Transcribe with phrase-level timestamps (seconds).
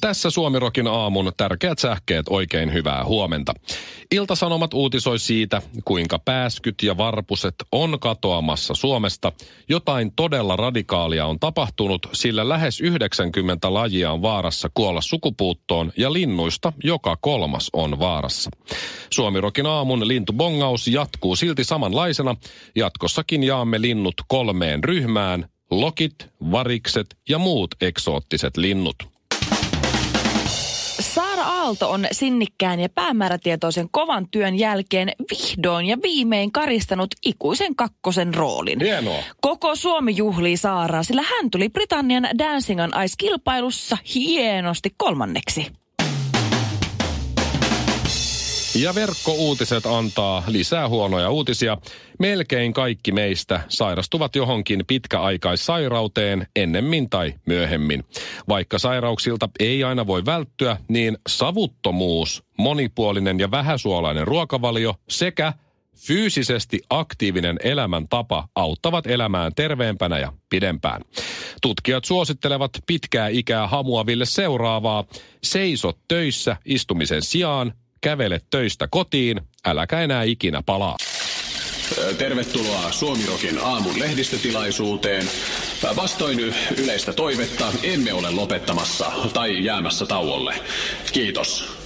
[0.00, 3.54] Tässä Suomirokin aamun tärkeät sähkeet oikein hyvää huomenta.
[4.10, 9.32] Iltasanomat uutisoi siitä, kuinka pääskyt ja varpuset on katoamassa Suomesta.
[9.68, 16.72] Jotain todella radikaalia on tapahtunut, sillä lähes 90 lajia on vaarassa kuolla sukupuuttoon ja linnuista
[16.84, 18.50] joka kolmas on vaarassa.
[19.10, 22.36] Suomirokin aamun lintubongaus jatkuu silti samanlaisena.
[22.76, 26.14] Jatkossakin jaamme linnut kolmeen ryhmään, lokit,
[26.50, 29.17] varikset ja muut eksoottiset linnut.
[31.68, 38.80] Aalto on sinnikkään ja päämäärätietoisen kovan työn jälkeen vihdoin ja viimein karistanut ikuisen kakkosen roolin.
[38.80, 39.22] Hienoa.
[39.40, 45.66] Koko Suomi juhlii Saaraa, sillä hän tuli Britannian Dancing on Ice-kilpailussa hienosti kolmanneksi.
[48.74, 51.76] Ja verkkouutiset antaa lisää huonoja uutisia.
[52.18, 58.04] Melkein kaikki meistä sairastuvat johonkin pitkäaikaissairauteen ennemmin tai myöhemmin.
[58.48, 65.52] Vaikka sairauksilta ei aina voi välttyä, niin savuttomuus, monipuolinen ja vähäsuolainen ruokavalio sekä
[65.96, 71.02] fyysisesti aktiivinen elämäntapa auttavat elämään terveempänä ja pidempään.
[71.62, 75.04] Tutkijat suosittelevat pitkää ikää hamuaville seuraavaa.
[75.42, 80.96] Seiso töissä istumisen sijaan, kävele töistä kotiin, äläkä enää ikinä palaa.
[82.18, 85.26] Tervetuloa Suomirokin aamun lehdistötilaisuuteen.
[85.96, 90.54] Vastoin yleistä toivetta emme ole lopettamassa tai jäämässä tauolle.
[91.12, 91.77] Kiitos.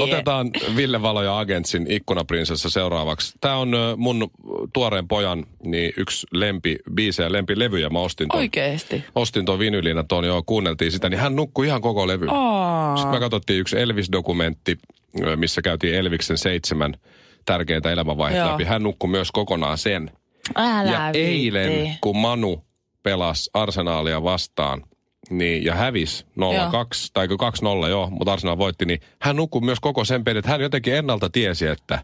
[0.00, 3.34] Otetaan Ville Valo ja Agentsin ikkunaprinsessa seuraavaksi.
[3.40, 4.30] Tämä on mun
[4.72, 7.88] tuoreen pojan niin yksi lempi biisejä, lempilevyjä.
[7.88, 9.04] Mä ostin ton, Oikeesti.
[9.14, 12.26] ostin ton vinylinä ton jo, kuunneltiin sitä, niin hän nukkui ihan koko levy.
[12.30, 12.96] Aa.
[12.96, 14.78] Sitten me katsottiin yksi Elvis-dokumentti,
[15.36, 16.94] missä käytiin Elviksen seitsemän
[17.44, 18.52] tärkeintä elämänvaihetta Joo.
[18.52, 18.64] läpi.
[18.64, 20.10] Hän nukkui myös kokonaan sen.
[20.54, 21.98] Älä ja eilen, viitti.
[22.00, 22.64] kun Manu
[23.02, 24.82] pelasi Arsenaalia vastaan,
[25.30, 26.30] niin, ja hävisi 0-2,
[27.12, 30.60] tai 2-0 joo, mutta Arsenal voitti, niin hän nukkui myös koko sen pelin, että hän
[30.60, 31.98] jotenkin ennalta tiesi, että,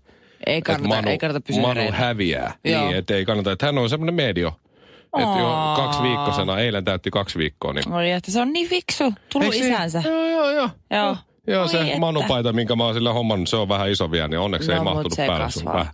[0.46, 2.54] Ei kannata, että Manu, ei kannata pysyä Manu häviää.
[2.64, 2.84] Joo.
[2.86, 4.52] Niin, että ei kannata, että hän on semmoinen medio.
[5.18, 9.12] Että jo kaksi viikkosena, eilen täytti kaksi viikkoa, niin Oi, että se on niin fiksu.
[9.32, 9.74] Tullut Eikö niin?
[9.74, 10.02] isänsä.
[10.04, 10.70] Joo, joo, joo.
[10.90, 11.16] Joo.
[11.46, 11.98] Joo, Oi se että.
[11.98, 14.80] manupaita, minkä mä oon sillä hommannut, se on vähän iso vielä, niin onneksi No, ei
[14.84, 15.50] mahtunut se päälle.
[15.50, 15.92] Se kasvaa, vähän-.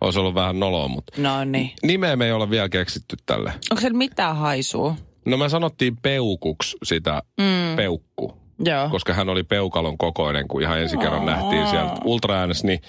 [0.00, 1.70] Olisi ollut vähän noloa, mutta No niin.
[1.82, 3.52] nimeä me ei ole vielä keksitty tälle.
[3.70, 4.94] Onko siellä mitään haisua?
[5.28, 7.76] No me sanottiin peukuksi sitä mm.
[7.76, 8.34] peukku,
[8.64, 8.88] Joo.
[8.90, 12.80] koska hän oli peukalon kokoinen, kun ihan ensi kerran nähtiin sieltä ultraäänessä, niin,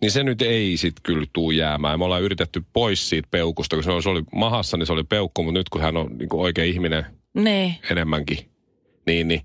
[0.00, 1.98] niin se nyt ei sit kyllä tuu jäämään.
[1.98, 5.04] Me ollaan yritetty pois siitä peukusta, kun se oli, se oli mahassa, niin se oli
[5.04, 7.74] peukku, mutta nyt kun hän on niin kuin oikea ihminen Niin.
[7.90, 8.38] enemmänkin,
[9.06, 9.40] niin, niin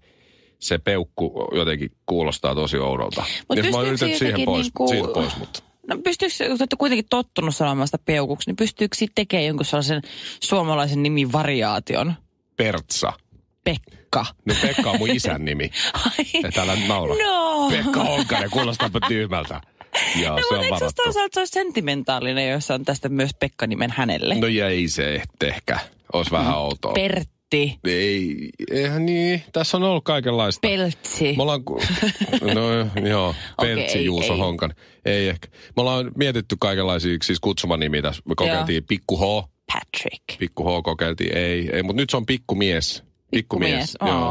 [0.59, 3.23] se peukku jotenkin kuulostaa tosi oudolta.
[3.49, 5.63] Mut Ja mä oon siihen pois, niinku- siitä pois, mutta...
[5.87, 9.65] No pystyykö, kun te olette kuitenkin tottunut sanomaan sitä peukuksi, niin pystyykö siitä tekemään jonkun
[9.65, 10.01] sellaisen
[10.43, 12.13] suomalaisen nimin variaation?
[12.65, 13.13] Pertsa.
[13.63, 14.25] Pekka.
[14.45, 15.69] No Pekka on mun isän nimi.
[15.93, 16.25] Ai.
[16.43, 17.15] Että älä naura.
[17.25, 17.69] No.
[17.69, 19.61] Pekka Honkanen, kuulostaapa tyhmältä.
[20.21, 21.03] Joo, No, se mutta on eikö se varattu.
[21.03, 24.35] toisaalta se olisi sentimentaalinen, jos on tästä myös Pekka-nimen hänelle?
[24.35, 25.79] No ja ei se ehkä.
[26.13, 26.93] Olisi vähän outoa.
[26.93, 27.79] Pertti.
[27.87, 29.43] ei, eihän niin.
[29.53, 30.59] Tässä on ollut kaikenlaista.
[30.67, 31.33] Peltsi.
[31.37, 31.61] Me ollaan,
[32.55, 34.39] no joo, Peltsi ei, Juuso ei.
[34.39, 34.73] Honkan.
[35.05, 35.47] Ei ehkä.
[35.51, 38.21] Me ollaan mietitty kaikenlaisia siis kutsumanimiä tässä.
[38.25, 39.49] Me kokeiltiin Pikku H.
[39.91, 40.39] Patrick.
[40.39, 41.83] Pikku H kokeiltiin, ei, ei.
[41.83, 43.03] Mutta nyt se on pikkumies.
[43.31, 44.29] Pikkumies, Pikkumies, joo.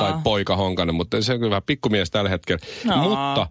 [0.00, 2.66] Tai poika Honkanen, mutta se on kyllä pikkumies tällä hetkellä.
[2.88, 3.02] Aa.
[3.02, 3.46] Mutta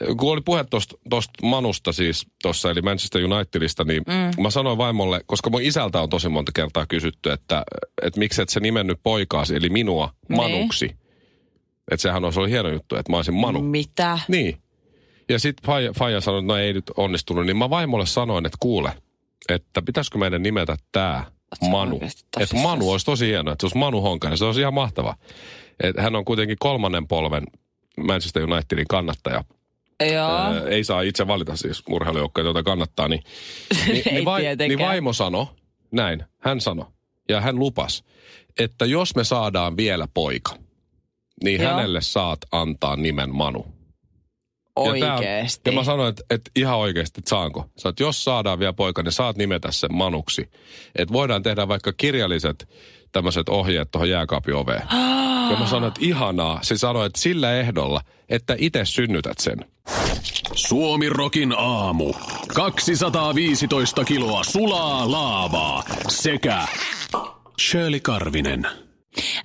[0.00, 0.64] eh, kun oli puhe
[1.10, 4.42] tuosta Manusta siis tuossa, eli Manchester Unitedista, niin mm.
[4.42, 7.64] mä sanoin vaimolle, koska mun isältä on tosi monta kertaa kysytty, että,
[8.02, 10.36] että miksi et sä nimennyt poikaasi, eli minua, Niin.
[10.36, 10.90] Manuksi.
[11.90, 13.62] Että sehän olisi ollut hieno juttu, että mä olisin Manu.
[13.62, 14.18] Mitä?
[14.28, 14.56] Niin.
[15.28, 18.58] Ja sitten Faija, Faija sanoi, että no ei nyt onnistunut, niin mä vaimolle sanoin, että
[18.60, 18.92] kuule,
[19.48, 21.24] että pitäisikö meidän nimetä tämä
[21.70, 22.00] Manu.
[22.40, 22.56] Että?
[22.56, 25.16] Manu olisi tosi hieno, että se olisi Manu Honkanen, se olisi ihan mahtava.
[25.82, 27.44] Et hän on kuitenkin kolmannen polven
[28.06, 29.44] Manchester Unitedin kannattaja.
[30.12, 30.30] Joo.
[30.30, 33.08] Ää, ei saa itse valita siis urheilujoukkoja, joita kannattaa.
[33.08, 33.22] Niin,
[33.86, 35.46] niin, niin, vai, niin vaimo sanoi,
[35.92, 36.86] näin, hän sanoi,
[37.28, 38.04] ja hän lupas,
[38.58, 40.56] että jos me saadaan vielä poika,
[41.44, 41.72] niin Joo.
[41.72, 43.66] hänelle saat antaa nimen Manu.
[44.86, 45.70] Ja tää- Oikeesti.
[45.70, 47.64] Ja mä sanoin, että, että ihan oikeasti, että saanko.
[47.76, 50.50] Sä, että jos saadaan vielä poika, niin saat nimetä sen Manuksi.
[50.96, 52.68] Että voidaan tehdä vaikka kirjalliset
[53.12, 54.82] tämmöiset ohjeet tuohon jääkaapin oveen.
[55.50, 56.58] ja mä sanoin, että ihanaa.
[56.62, 59.64] Se sanoi, että sillä ehdolla, että itse synnytät sen.
[60.54, 62.12] Suomi Rokin aamu.
[62.54, 66.66] 215 kiloa sulaa laavaa sekä
[67.60, 68.66] Shirley Karvinen.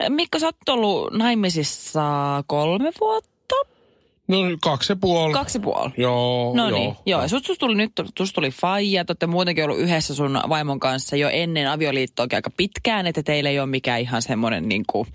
[0.09, 2.03] Mikko, sä oot ollut naimisissa
[2.47, 3.34] kolme vuotta?
[4.27, 5.33] No kaksi ja puoli.
[5.33, 5.92] Kaksi ja puoli.
[5.98, 6.80] Joo, No joo.
[6.80, 7.22] niin, joo.
[7.22, 11.16] Ja Sut, tuli nyt, sus tuli faija, te olette muutenkin ollut yhdessä sun vaimon kanssa
[11.16, 15.07] jo ennen avioliittoakin aika pitkään, että teillä ei ole mikään ihan semmoinen niin kuin,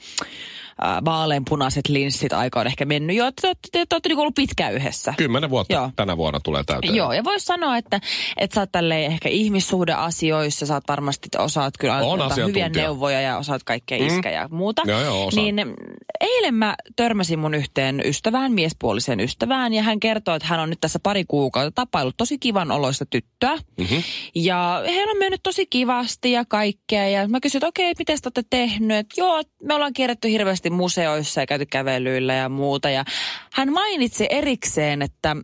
[1.05, 4.35] vaaleanpunaiset linssit aika on ehkä mennyt jo, että te, olette- te, te olette niin ollut
[4.35, 5.15] pitkään yhdessä.
[5.17, 5.91] Kymmenen vuotta Joo.
[5.97, 6.94] tänä vuonna tulee täyteen.
[6.94, 8.00] Joo, ja voisi sanoa, että,
[8.37, 13.38] että sä oot tälleen ehkä ihmissuhdeasioissa, sä oot varmasti, osaat kyllä On hyviä neuvoja ja
[13.38, 14.82] osaat kaikkea iskä ja muuta.
[14.87, 15.44] Joo, joo, osaan.
[15.44, 15.75] niin mm,
[16.21, 20.81] eilen mä törmäsin mun yhteen ystävään, miespuoliseen ystävään, ja hän kertoi, että hän on nyt
[20.81, 23.56] tässä pari kuukautta tapailut tosi kivan oloista tyttöä.
[23.56, 24.03] Mm-hmm.
[24.35, 27.09] Ja heillä on mennyt tosi kivasti ja kaikkea.
[27.09, 28.97] Ja mä kysyin, että okei, miten te olette tehnyt?
[28.97, 32.90] Et, joo, me ollaan kierretty hirveästi museoissa ja käyty kävelyillä ja muuta.
[32.90, 33.05] Ja
[33.52, 35.37] hän mainitsi erikseen, että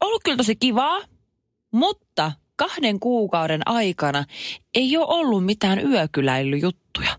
[0.00, 1.00] ollut kyllä tosi kivaa,
[1.70, 4.24] mutta kahden kuukauden aikana
[4.74, 7.10] ei ole ollut mitään yökyläilyjuttuja.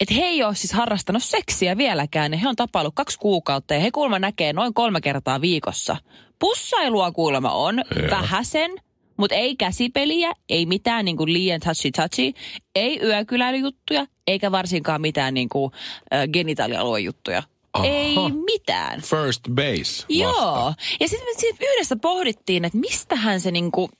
[0.00, 2.32] Että he ei ole siis harrastanut seksiä vieläkään.
[2.32, 5.96] ja He on tapailut kaksi kuukautta ja he kuulemma näkee noin kolme kertaa viikossa.
[6.38, 8.10] Pussailua kuulemma on Joo.
[8.10, 8.70] vähäsen,
[9.16, 12.32] mutta ei käsipeliä, ei mitään niin kuin liian touchy touchy,
[12.74, 15.72] ei yökyläilyjuttuja, eikä varsinkaan mitään niin kuin,
[16.14, 17.42] äh, genitaalialuejuttuja.
[17.72, 17.86] Aha.
[17.86, 19.00] Ei mitään.
[19.00, 20.04] First base.
[20.08, 20.32] Joo.
[20.32, 20.82] vasta.
[21.00, 23.90] Ja sitten me sit yhdessä pohdittiin, että mistähän se niinku,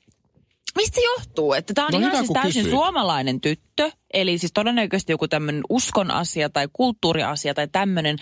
[0.77, 1.53] mistä se johtuu?
[1.53, 2.71] Että tämä on No ihan hyvä, siis täysin kysyit.
[2.75, 3.91] suomalainen tyttö.
[4.15, 8.17] Eli siis todennäköisesti joku tämmöinen uskon asia tai kulttuuriasia tai tämmöinen.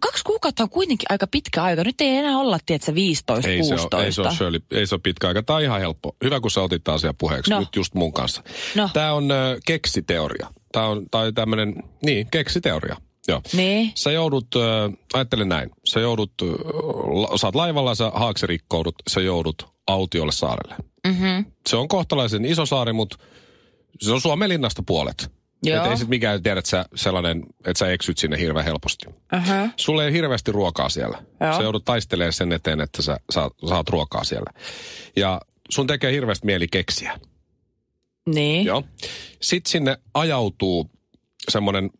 [0.00, 1.84] Kaksi kuukautta on kuitenkin aika pitkä aika.
[1.84, 3.96] Nyt ei enää olla, tiedätkö, 15, Ei se, 16.
[3.96, 5.42] ole, ei, se ole, Shirley, ei se ole pitkä aika.
[5.42, 6.16] Tämä on ihan helppo.
[6.24, 7.60] Hyvä, kun sä otit tämän asian puheeksi No.
[7.60, 8.42] nyt just mun kanssa.
[8.74, 8.90] No.
[8.92, 10.46] Tämä on äh, keksiteoria.
[10.72, 11.74] Tämä on tai tämmöinen,
[12.04, 12.96] niin, keksiteoria.
[13.28, 13.42] Joo.
[13.52, 13.92] Niin.
[13.94, 16.48] Sä joudut, äh, ajattele näin, sä joudut, äh,
[17.12, 20.76] la, sä oot laivalla, sä haaksi rikkoudut, sä joudut autiolle saarelle.
[21.06, 21.44] Mm-hmm.
[21.68, 23.18] Se on kohtalaisen iso saari, mutta
[24.00, 25.30] se on Suomen linnasta puolet.
[25.62, 25.84] Joo.
[25.84, 29.06] Et ei sit mikään tiedä, että sä sellainen, että sä eksyt sinne hirveän helposti.
[29.08, 29.70] Uh-huh.
[29.76, 31.22] Sulla ei hirveästi ruokaa siellä.
[31.40, 31.56] Joo.
[31.56, 34.52] Sä joudut taistelemaan sen eteen, että sä saat, saat ruokaa siellä.
[35.16, 35.40] Ja
[35.70, 37.18] sun tekee hirveästi mieli keksiä.
[38.26, 38.66] Niin.
[38.66, 38.82] Joo.
[39.42, 40.90] Sitten sinne ajautuu
[41.48, 41.90] semmoinen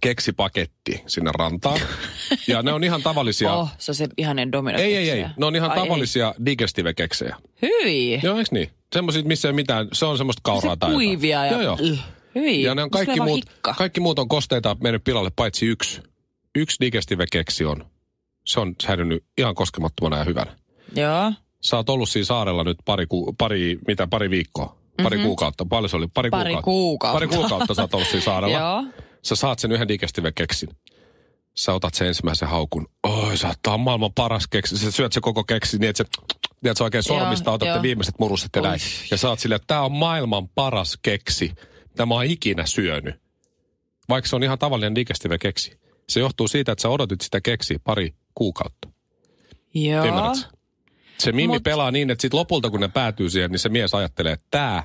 [0.00, 1.80] keksipaketti sinne rantaan.
[2.48, 3.52] ja ne on ihan tavallisia...
[3.52, 4.78] Oh, se on se ihanen domino.
[4.78, 5.26] Ei, ei, ei.
[5.36, 7.36] Ne on ihan Ai, tavallisia digestive-keksejä.
[7.62, 7.70] Ei.
[7.84, 8.20] Hyi.
[8.22, 8.70] Joo, eikö niin?
[8.92, 11.52] Semmoiset, missä ei mitään, se on semmoista kauraa se tai kuivia ja...
[11.52, 11.78] Joo, joo.
[12.34, 12.62] Hyi.
[12.62, 13.74] Ja ne on kaikki muut, hikka.
[13.74, 16.00] kaikki muut on kosteita mennyt pilalle, paitsi yksi.
[16.54, 17.86] Yksi digestive-keksi on.
[18.46, 20.56] Se on säilynyt ihan koskemattomana ja hyvänä.
[20.96, 21.32] Joo.
[21.60, 24.76] Sä oot ollut siinä saarella nyt pari, ku, pari mitä, pari viikkoa.
[25.02, 25.26] Pari mm-hmm.
[25.26, 25.66] kuukautta.
[25.66, 26.06] Paljon se oli?
[26.14, 26.30] Pari.
[26.30, 26.64] Pari kuukautta.
[26.64, 27.14] kuukautta.
[27.14, 28.58] Pari kuukautta sä oot ollut siinä saarella.
[28.58, 28.84] Joo.
[29.24, 30.68] Sä saat sen yhden digestive-keksin.
[31.54, 32.88] Sä otat sen ensimmäisen haukun.
[33.02, 34.78] Oi, sä on maailman paras keksi.
[34.78, 36.24] Sä syöt se koko keksi niin, että se,
[36.62, 37.82] tiedät, sä oikein Joo, sormista otat joo.
[37.82, 38.80] viimeiset muruset ja näin.
[39.10, 41.52] Ja sä oot silleen, että tää on maailman paras keksi,
[41.88, 43.14] mitä mä oon ikinä syönyt.
[44.08, 45.78] Vaikka se on ihan tavallinen digestive-keksi.
[46.08, 48.88] Se johtuu siitä, että sä odotit sitä keksiä pari kuukautta.
[49.74, 50.04] Joo.
[50.04, 50.56] Ymmärrätkö?
[51.18, 51.62] Se Mimmi Mut- Mut...
[51.62, 54.84] pelaa niin, että sit lopulta kun ne päätyy siihen, niin se mies ajattelee, että tää,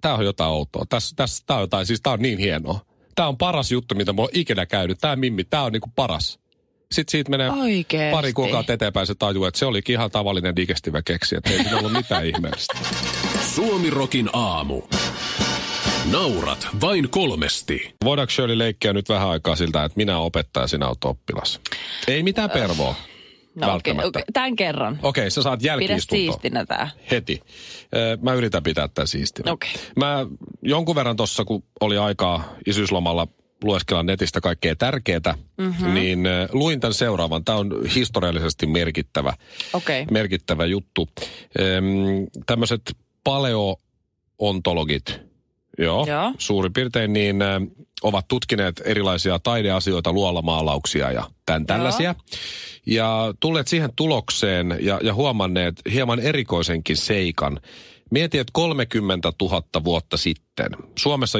[0.00, 0.84] tää on jotain outoa.
[0.88, 2.80] Tässä, tässä, tää on jotain, siis tää on niin hienoa.
[3.14, 4.98] Tää on paras juttu, mitä mulla on ikinä käynyt.
[5.00, 6.38] Tää Mimmi, tää on niinku paras.
[6.92, 8.16] Sitten siitä menee Oikeesti.
[8.16, 11.78] pari kuukautta eteenpäin se tajuu, että se olikin ihan tavallinen digestive keksi, että ei siinä
[11.78, 12.78] ollut mitään ihmeellistä.
[13.54, 14.82] Suomi Rokin aamu.
[16.12, 17.94] Naurat vain kolmesti.
[18.04, 21.60] Voidaanko Shirley leikkiä nyt vähän aikaa siltä, että minä opettaja, sinä olet oppilas?
[22.08, 22.94] Ei mitään pervoa.
[23.54, 24.08] No okei, välttämättä.
[24.08, 24.98] okei, tämän kerran.
[25.02, 26.18] Okei, sä saat Pidä jälkiistuntoa.
[26.32, 26.90] siistinä tää.
[27.10, 27.40] Heti.
[28.22, 29.52] Mä yritän pitää tämän siistinä.
[29.52, 29.70] Okei.
[29.96, 30.26] Mä
[30.62, 33.28] jonkun verran tuossa, kun oli aikaa isyyslomalla
[33.64, 35.20] lueskella netistä kaikkea tärkeää,
[35.58, 35.66] Mhm.
[35.66, 35.94] mm-hmm.
[35.94, 37.44] niin luin tämän seuraavan.
[37.44, 39.32] Tämä on historiallisesti merkittävä,
[39.72, 40.06] Okei.
[40.10, 41.08] merkittävä juttu.
[42.46, 45.20] Tämmöiset paleoontologit,
[45.78, 46.32] joo, Joo.
[46.38, 47.36] suurin piirtein, niin
[48.02, 52.14] ovat tutkineet erilaisia taideasioita, luolamaalauksia ja tämän tällaisia.
[52.86, 57.60] Ja tulleet siihen tulokseen ja, ja huomanneet hieman erikoisenkin seikan.
[58.10, 60.70] Mieti, että 30 000 vuotta sitten.
[60.98, 61.38] Suomessa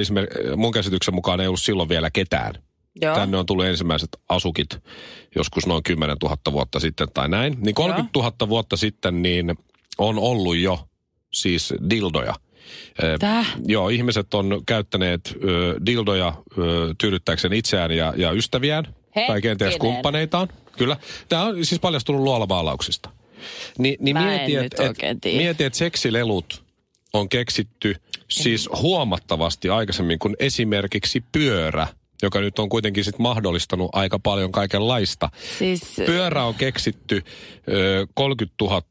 [0.56, 2.54] mun käsityksen mukaan ei ollut silloin vielä ketään.
[3.02, 3.14] Joo.
[3.14, 4.78] Tänne on tullut ensimmäiset asukit
[5.36, 7.56] joskus noin 10 000 vuotta sitten tai näin.
[7.60, 9.58] Niin 30 000 vuotta sitten niin
[9.98, 10.88] on ollut jo
[11.32, 12.34] siis dildoja.
[13.02, 13.54] Ö, Täh?
[13.66, 18.84] Joo, ihmiset on käyttäneet ö, dildoja ö, tyydyttääkseen itseään ja, ja ystäviään.
[19.26, 19.92] Tai kenties Hetkinen.
[19.94, 20.48] kumppaneitaan.
[20.78, 20.96] Kyllä.
[21.28, 23.10] Tämä on siis paljastunut luolamaalauksista.
[23.78, 24.74] Ni, niin Mä mieti, et,
[25.20, 25.36] tiedä.
[25.36, 26.64] mieti, että seksilelut
[27.12, 27.96] on keksitty
[28.32, 31.86] Siis huomattavasti aikaisemmin kuin esimerkiksi pyörä,
[32.22, 35.30] joka nyt on kuitenkin sit mahdollistanut aika paljon kaikenlaista.
[35.58, 37.22] Siis Pyörä on keksitty
[37.68, 38.82] ö, 30 000,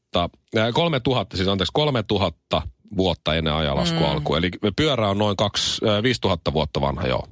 [0.58, 2.62] äh, 3000, siis anteeksi 3000
[2.98, 4.10] vuotta ennen ajanlaskun mm.
[4.10, 4.38] alkua.
[4.38, 7.27] Eli pyörä on noin 2, äh, 5000 vuotta vanha, joo.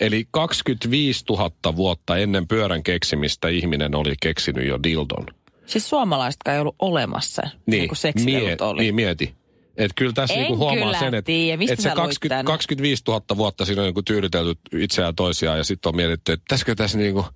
[0.00, 5.26] Eli 25 000 vuotta ennen pyörän keksimistä ihminen oli keksinyt jo dildon.
[5.66, 8.82] Siis suomalaisetkaan ei ollut olemassa, niin, kuin seksilevyt oli.
[8.82, 9.34] niin mieti.
[9.76, 11.32] Et kyllä tässä En niinku huomaa kyllä sen, että
[11.70, 12.44] et se sä luit 20, tän?
[12.44, 16.74] 25 000 vuotta siinä on niinku tyydytelty itseään toisiaan ja sitten on mietitty, että pitäisikö
[16.74, 17.26] tässä niinku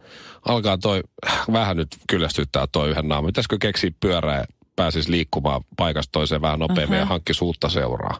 [0.49, 1.02] alkaa toi,
[1.52, 3.28] vähän nyt kyllästyttää toi yhden naaman.
[3.28, 4.44] Pitäisikö keksiä pyörää
[4.78, 6.99] pääsisi liikkumaan paikasta toiseen vähän nopeammin uh-huh.
[6.99, 8.18] ja hankkisi uutta seuraa.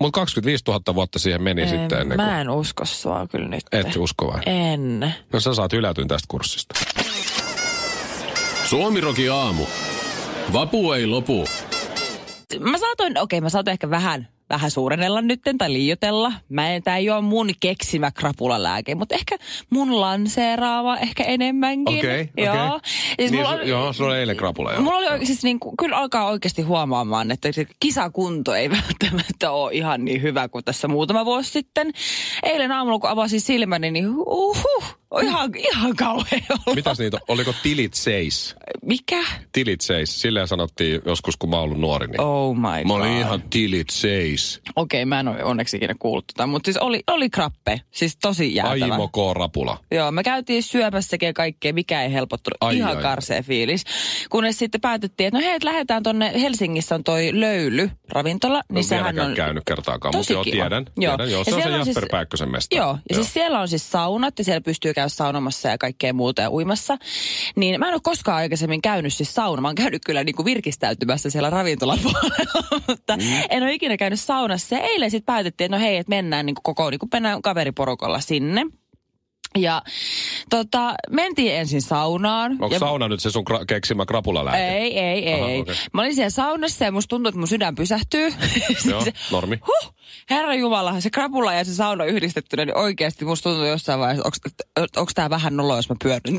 [0.00, 2.26] Mutta 25 000 vuotta siihen meni En, sitten ennen kuin...
[2.26, 3.62] Mä en usko sua kyllä nyt.
[3.72, 4.40] Et usko vai?
[4.46, 5.14] En.
[5.32, 6.74] No sä saat hylätyn tästä kurssista.
[8.64, 9.66] Suomiroki aamu.
[10.52, 11.44] Vapu ei lopu.
[12.60, 16.32] Mä saatoin, okei mä saatoin ehkä vähän, vähän suurennella nytten tai liioitella.
[16.48, 19.36] Mä en, tää ei ole mun keksimä krapulalääke, mutta ehkä
[19.70, 21.98] mun lanseeraava ehkä enemmänkin.
[21.98, 22.44] Okei, okei.
[22.44, 22.80] Joo.
[22.84, 24.82] Siis Niin, mulla joo, sulla oli eilen krapula, joo.
[24.82, 29.72] Mulla oli siis niin kuin, kyllä alkaa oikeasti huomaamaan, että se kisakunto ei välttämättä ole
[29.72, 31.92] ihan niin hyvä kuin tässä muutama vuosi sitten.
[32.42, 34.84] Eilen aamulla, kun avasin silmäni, niin uhuh,
[35.22, 36.42] ihan, ihan kauhean.
[36.74, 37.18] Mitäs niitä?
[37.28, 38.54] Oliko tilit seis?
[38.82, 39.24] Mikä?
[39.52, 40.20] Tilit seis.
[40.20, 42.06] Silleen sanottiin joskus, kun mä oon ollut nuori.
[42.06, 42.20] Niin.
[42.20, 43.20] Oh my Mä olin god.
[43.20, 44.60] ihan tilit seis.
[44.76, 47.80] Okei, mä en ole onneksi ikinä kuullut tota, mutta siis oli, oli krappe.
[47.90, 48.84] Siis tosi jäätävä.
[48.94, 49.16] Aimo K.
[49.36, 49.78] Rapula.
[49.90, 52.56] Joo, me käytiin syömässäkin ja kaikkea, mikä ei helpottunut.
[52.60, 53.02] Ai, Ihan ai.
[53.02, 53.84] karsea fiilis.
[54.30, 58.54] Kunnes sitten päätettiin, että no hei, lähdetään tonne, Helsingissä on toi Löyly ravintola.
[58.68, 60.84] Niin Niin sehän sehän on käynyt kertaakaan, mutta joo, tiedän.
[60.96, 61.16] Joo.
[61.16, 61.30] tiedän.
[61.32, 62.76] Joo, Ja se on se Jasper siis- Pääkkösen mesta.
[62.76, 66.42] Joo, ja siis siellä on siis saunat ja siellä pystyy käydä saunomassa ja kaikkea muuta
[66.42, 66.96] ja uimassa.
[67.56, 69.62] Niin mä en ole koskaan aikaisemmin käynyt siis sauna.
[69.62, 73.22] Mä oon käynyt kyllä niin kuin virkistäytymässä siellä ravintolapuolella, mutta mm.
[73.50, 74.74] en ole ikinä käynyt saunassa.
[74.74, 77.42] Ja eilen sitten päätettiin, että no hei, että mennään niin kuin koko, niin kuin mennään
[77.42, 78.66] kaveriporukalla sinne.
[79.58, 79.82] Ja
[80.50, 82.52] tota, mentiin ensin saunaan.
[82.52, 84.68] Onko ja sauna nyt se sun kra- keksimä krapulalääke?
[84.68, 85.40] ei, ei, ei.
[85.40, 85.60] Aha, ei.
[85.60, 85.74] okei.
[85.92, 88.34] Mä olin siellä saunassa ja musta tuntui, että mun sydän pysähtyy.
[88.90, 89.58] Joo, Se- normi.
[89.66, 89.94] Huh,
[90.30, 94.30] herra Jumala, se krapula ja se sauna yhdistettynä, niin oikeasti musta tuntuu jossain vaiheessa,
[94.96, 96.38] onko tämä vähän nolo, jos mä pyörin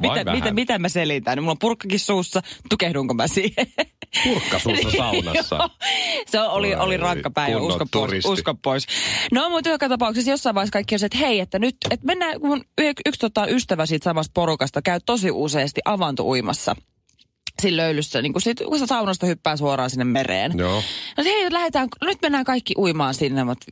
[0.00, 1.38] mitä, mitä, mitä mä selitän?
[1.38, 3.66] Mulla on purkkakin suussa, tukehdunko mä siihen?
[4.24, 5.56] Purkka suussa saunassa.
[5.56, 5.68] Joo.
[6.26, 8.86] se oli, oli rankka päivä, usko pois, usko pois.
[9.32, 12.40] No mutta joka tapauksessa jossain vaiheessa kaikki on se, että hei, että nyt, että mennään,
[12.40, 16.76] kun yksi tota, ystävä siitä samasta porukasta käy tosi useasti avantouimassa
[17.62, 20.52] siinä löylyssä, niin kun, sit, kun se saunasta hyppää suoraan sinne mereen.
[20.58, 20.82] Joo.
[21.16, 23.66] No hei, lähdetään, nyt mennään kaikki uimaan sinne, mutta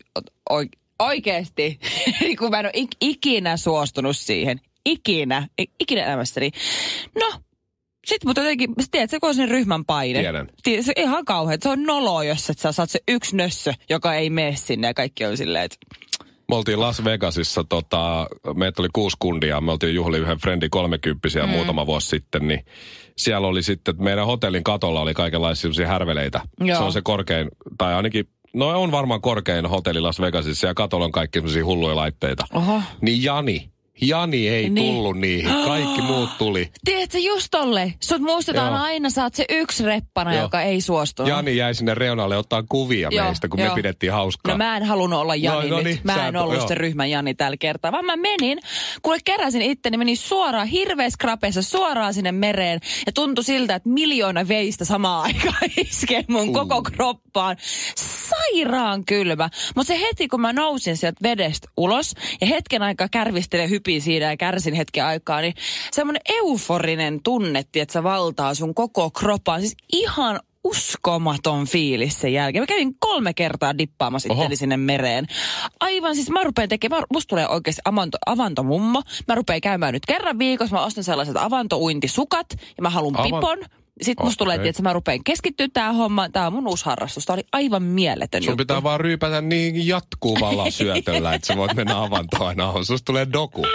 [0.51, 1.81] oi- oikeesti,
[2.39, 4.61] kun mä en ole ik- ikinä suostunut siihen.
[4.87, 5.49] Ikinä,
[5.81, 6.51] ikinä elämässäni.
[7.21, 7.33] No,
[8.07, 10.21] sitten mutta jotenkin, sä tiedät, se kun on sen ryhmän paine.
[10.21, 10.49] Tiedän.
[10.63, 11.59] Tiedät, se on ihan kauhean.
[11.63, 14.95] Se on nolo, jos et sä saat se yksi nössö, joka ei mene sinne ja
[14.95, 15.77] kaikki on silleen, että
[16.51, 21.29] Me oltiin Las Vegasissa, tota, meitä oli kuusi kundia, me oltiin juhli yhden Frendi 30
[21.43, 21.49] mm.
[21.49, 22.65] muutama vuosi sitten, niin
[23.17, 26.41] siellä oli sitten, että meidän hotellin katolla oli kaikenlaisia sellaisia härveleitä.
[26.61, 26.79] Joo.
[26.79, 31.05] Se on se korkein, tai ainakin, no on varmaan korkein hotelli Las Vegasissa ja katolla
[31.05, 32.45] on kaikki sellaisia hulluja laitteita.
[32.53, 32.83] oho.
[33.01, 33.71] Niin Jani,
[34.03, 34.95] Jani ei Niin.
[34.95, 36.71] tullut niihin, kaikki muut tuli.
[36.85, 37.95] Tiedätkö, just tolle.
[38.01, 38.83] Sut muistetaan Joo.
[38.83, 40.43] aina, sä oot se yksi reppana, Joo.
[40.43, 41.29] joka ei suostunut.
[41.31, 43.69] Jani jäi sinne reunalle ottaa kuvia Joo, meistä, kun joo.
[43.69, 44.53] me pidettiin hauskaa.
[44.55, 45.85] No mä en halunnut olla Jani No, no nyt.
[45.85, 48.59] niin, mä sä en ollut se ryhmän Jani tällä kertaa, vaan mä menin,
[49.03, 54.49] kuule keräsin itteni, menin suoraan hirveässä krapeessa suoraan sinne mereen ja tuntui siltä, että miljoona
[54.49, 56.55] veistä samaan aikaan iskee mun Uh.
[56.55, 57.57] koko kroppaan.
[57.97, 59.49] Sairaan kylmä.
[59.77, 64.27] Mutta se heti, kun mä nousin sieltä vedestä ulos ja hetken aikaa kärvistelin hypin siinä
[64.27, 65.55] ja kärsin hetken aikaa, niin
[65.93, 69.61] semmoinen euforinen tunne, että se valtaa sun koko kroppaan.
[69.61, 72.63] Siis ihan uskomaton fiilis sen jälkeen.
[72.63, 74.43] Mä kävin kolme kertaa dippaamassa Oho.
[74.43, 75.27] itteni sinne mereen.
[75.81, 79.03] Aivan siis mä rupean tekemään, musta tulee oikeasti avanto, avantomummo.
[79.29, 83.59] Mä rupean käymään nyt kerran viikossa, mä ostan sellaiset avantouintisukat ja mä haluan Avan- pipon.
[84.03, 86.33] Sitten musta tulee, että mä rupean keskittyä tähän hommaan.
[86.33, 87.25] Tää on mun uusi harrastus.
[87.25, 88.63] Tää oli aivan mieletön Sun juttu.
[88.63, 92.73] pitää vaan ryypätä niin jatkuvalla syötöllä, että sä voit mennä avantoon aina.
[92.85, 93.67] Susta tulee doku.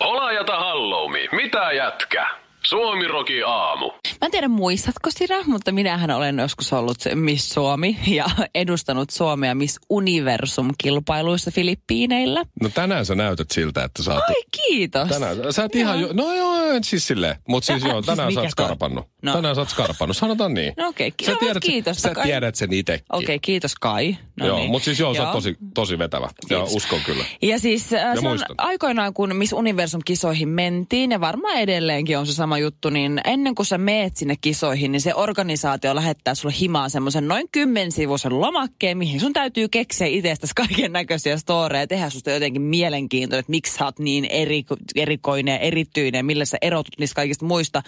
[0.00, 2.26] Olajata halloumi, mitä jätkä?
[2.66, 3.86] Suomiroki aamu.
[3.86, 8.24] Mä en tiedä muistatko sitä, mutta minähän olen joskus ollut se Miss Suomi ja
[8.54, 12.44] edustanut Suomea Miss Universum-kilpailuissa Filippiineillä.
[12.62, 14.22] No tänään sä näytät siltä, että sä oot...
[14.28, 15.08] Ai kiitos.
[15.08, 16.00] Tänään, sä et ihan...
[16.00, 17.36] Jo, no joo, en siis silleen.
[17.48, 19.06] Mutta siis joo, siis tänään sä oot skarpannut.
[19.22, 19.32] No.
[19.32, 20.72] Tänään sä oot skarpannut, sanotaan niin.
[20.76, 21.96] No okei, sä no, tiedät, kiitos.
[22.02, 23.06] Sä Kai- tiedät sen itekin.
[23.12, 24.16] Okei, kiitos Kai.
[24.40, 24.70] No joo, niin.
[24.70, 26.26] mutta siis joo, sä oot tosi, tosi vetävä.
[26.26, 26.74] Ja Kiitos.
[26.74, 27.24] uskon kyllä.
[27.42, 32.32] Ja siis äh, se on aikoinaan, kun Miss Universum-kisoihin mentiin, ja varmaan edelleenkin on se
[32.32, 36.54] sama sama juttu, niin ennen kuin sä meet sinne kisoihin, niin se organisaatio lähettää sulle
[36.60, 42.30] himaan semmoisen noin kymmensivuisen lomakkeen, mihin sun täytyy keksiä itsestäsi kaiken näköisiä storeja, tehdä susta
[42.30, 44.64] jotenkin mielenkiintoinen, että miksi sä oot niin eri,
[44.96, 47.82] erikoinen ja erityinen, millä sä erotut niistä kaikista muista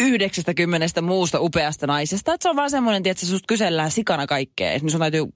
[0.00, 2.34] 90 muusta upeasta naisesta.
[2.34, 5.26] Että se on vaan semmoinen, että susta kysellään sikana kaikkea, niin sun täytyy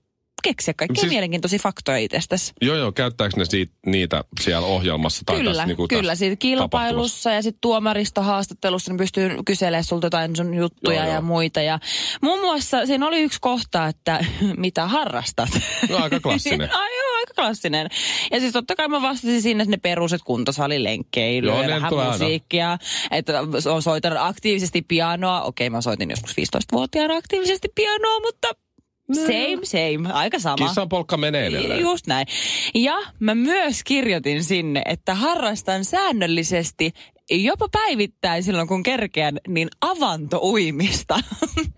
[0.43, 2.53] keksiä kaikkia siis, mielenkiintoisia faktoja itsestäsi.
[2.63, 2.93] Joo, joo.
[2.93, 5.23] Käyttääkö ne siitä, niitä siellä ohjelmassa?
[5.27, 6.15] Tai kyllä, tässä, niin kuin kyllä.
[6.15, 11.23] Siitä kilpailussa ja sitten tuomaristohaastattelussa ne pystyy kyselemään sulta jotain sun juttuja joo, ja joo.
[11.23, 11.63] muita.
[11.63, 11.79] Ja
[12.23, 14.25] muun muassa siinä oli yksi kohta, että
[14.57, 15.49] mitä harrastat.
[15.89, 16.75] No aika klassinen.
[16.75, 17.89] Ai joo, aika klassinen.
[18.31, 22.79] Ja siis totta kai mä vastasin sinne ne peruset kuntosalilenkkeilyä ja vähän musiikkia.
[23.11, 23.33] Että
[23.81, 25.43] soitan aktiivisesti pianoa.
[25.43, 28.64] Okei, mä soitin joskus 15-vuotiaana aktiivisesti pianoa, mutta
[29.13, 30.13] Same, same.
[30.13, 30.67] Aika sama.
[30.67, 31.81] Kissan polkka menee edelleen.
[31.81, 32.27] Just näin.
[32.75, 36.93] Ja mä myös kirjoitin sinne, että harrastan säännöllisesti
[37.31, 41.19] jopa päivittäin silloin, kun kerkeän, niin avantouimista.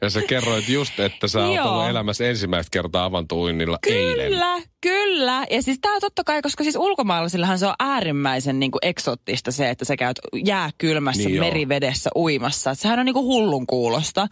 [0.01, 4.31] Ja sä kerroit just, että sä oot ollut elämässä ensimmäistä kertaa avantouinnilla kyllä, eilen.
[4.31, 5.47] Kyllä, kyllä.
[5.51, 9.53] Ja siis tää on totta kai, koska siis ulkomaalaisillahan se on äärimmäisen niin kuin eksottista
[9.53, 12.71] se, että sä käyt jääkylmässä niin merivedessä uimassa.
[12.71, 14.29] Et sehän on niin kuin hullun kuulosta.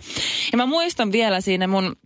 [0.52, 1.96] Ja mä muistan vielä siinä mun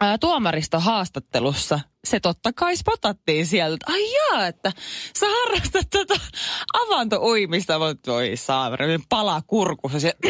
[0.00, 4.72] ää, tuomaristohaastattelussa se totta kai spotattiin sieltä, ai jaa, että
[5.18, 6.14] sä harrastat tota
[6.72, 10.00] avantouimista, voi saaveri, pala kurkussa.
[10.00, 10.12] Se,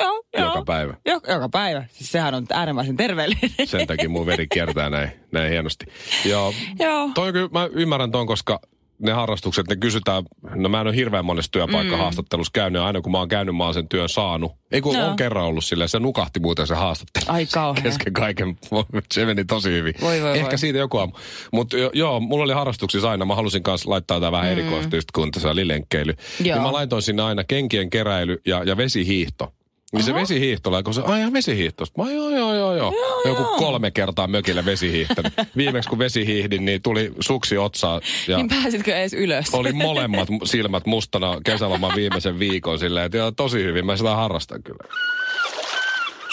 [0.00, 0.46] joo, joo.
[0.46, 0.96] Joka päivä.
[1.06, 1.84] Joka, joka päivä.
[1.92, 3.50] Siis sehän on äärimmäisen terveellinen.
[3.64, 5.86] Sen takia mun veri kiertää näin, näin hienosti.
[6.24, 6.54] Joo.
[6.78, 7.10] joo.
[7.14, 8.60] Toi kyllä, mä ymmärrän ton, koska
[8.98, 10.24] ne harrastukset, ne kysytään,
[10.54, 12.52] no mä en ole hirveän monessa työpaikkahaastattelussa mm.
[12.52, 14.52] käynyt, aina kun mä oon käynyt, mä oon sen työn saanut.
[14.72, 15.08] Ei kun no.
[15.08, 17.24] on kerran ollut silleen, se nukahti muuten se haastattelu.
[17.28, 17.82] Ai kauhean.
[17.82, 18.56] Kesken kaiken,
[19.14, 19.94] se meni tosi hyvin.
[20.00, 20.58] Voi, voi, Ehkä voi.
[20.58, 21.12] siitä joku aamu.
[21.52, 24.52] Mutta joo, mulla oli harrastuksissa aina, mä halusin kanssa laittaa tämä vähän mm.
[24.52, 26.14] erikoista, kun tässä oli lenkkeily.
[26.42, 29.52] Niin mä laitoin sinne aina kenkien keräily ja, ja vesihiihto.
[29.92, 31.84] Niin se vesihiihto, kun se, ai ihan vesihiihto.
[31.98, 32.92] Mä joo, joo, joo, joo.
[32.92, 33.56] joo Joku joo.
[33.58, 35.32] kolme kertaa mökille vesihiihtänyt.
[35.56, 38.00] Viimeksi kun vesihiihdin, niin tuli suksi otsaa.
[38.28, 39.54] Ja niin pääsitkö edes ylös?
[39.54, 43.86] Oli molemmat silmät mustana kesäloman viimeisen viikon silleen, että joo, tosi hyvin.
[43.86, 44.84] Mä sitä harrastan kyllä.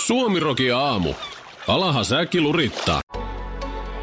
[0.06, 1.14] Suomiroki aamu.
[1.68, 3.02] Alaha säkki lurittaa.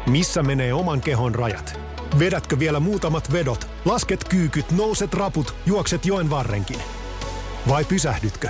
[0.09, 1.79] Missä menee oman kehon rajat?
[2.19, 3.67] Vedätkö vielä muutamat vedot?
[3.85, 6.79] Lasket kyykyt, nouset raput, juokset joen varrenkin?
[7.69, 8.49] Vai pysähdytkö?